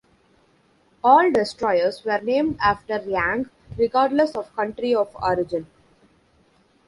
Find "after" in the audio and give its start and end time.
2.59-2.97